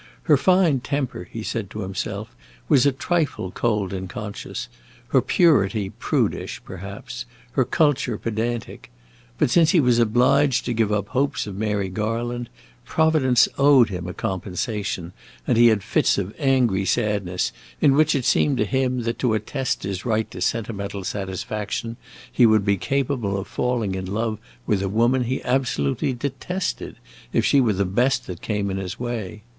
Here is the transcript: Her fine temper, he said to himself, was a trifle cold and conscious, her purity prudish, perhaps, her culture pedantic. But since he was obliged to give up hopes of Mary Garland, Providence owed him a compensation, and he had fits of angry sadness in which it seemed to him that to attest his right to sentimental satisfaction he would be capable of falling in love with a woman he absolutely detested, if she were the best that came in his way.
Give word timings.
Her 0.23 0.35
fine 0.35 0.79
temper, 0.79 1.29
he 1.31 1.43
said 1.43 1.69
to 1.69 1.81
himself, 1.81 2.35
was 2.67 2.87
a 2.87 2.91
trifle 2.91 3.51
cold 3.51 3.93
and 3.93 4.09
conscious, 4.09 4.67
her 5.09 5.21
purity 5.21 5.91
prudish, 5.91 6.59
perhaps, 6.65 7.25
her 7.51 7.63
culture 7.63 8.17
pedantic. 8.17 8.89
But 9.37 9.51
since 9.51 9.69
he 9.69 9.79
was 9.79 9.99
obliged 9.99 10.65
to 10.65 10.73
give 10.73 10.91
up 10.91 11.09
hopes 11.09 11.45
of 11.45 11.55
Mary 11.55 11.87
Garland, 11.87 12.49
Providence 12.83 13.47
owed 13.59 13.89
him 13.89 14.07
a 14.07 14.13
compensation, 14.15 15.13
and 15.45 15.55
he 15.55 15.67
had 15.67 15.83
fits 15.83 16.17
of 16.17 16.33
angry 16.39 16.83
sadness 16.83 17.51
in 17.79 17.93
which 17.93 18.15
it 18.15 18.25
seemed 18.25 18.57
to 18.57 18.65
him 18.65 19.01
that 19.03 19.19
to 19.19 19.35
attest 19.35 19.83
his 19.83 20.03
right 20.03 20.31
to 20.31 20.41
sentimental 20.41 21.03
satisfaction 21.03 21.95
he 22.31 22.47
would 22.47 22.65
be 22.65 22.75
capable 22.75 23.37
of 23.37 23.47
falling 23.47 23.93
in 23.93 24.11
love 24.11 24.39
with 24.65 24.81
a 24.81 24.89
woman 24.89 25.25
he 25.25 25.43
absolutely 25.43 26.11
detested, 26.11 26.95
if 27.33 27.45
she 27.45 27.61
were 27.61 27.73
the 27.73 27.85
best 27.85 28.25
that 28.25 28.41
came 28.41 28.71
in 28.71 28.77
his 28.77 28.99
way. 28.99 29.43